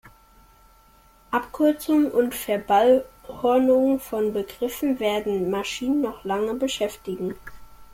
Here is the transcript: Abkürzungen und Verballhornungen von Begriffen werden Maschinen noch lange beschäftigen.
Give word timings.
Abkürzungen 1.29 2.09
und 2.09 2.33
Verballhornungen 2.33 3.99
von 3.99 4.33
Begriffen 4.33 4.99
werden 4.99 5.51
Maschinen 5.51 6.01
noch 6.01 6.23
lange 6.23 6.55
beschäftigen. 6.55 7.35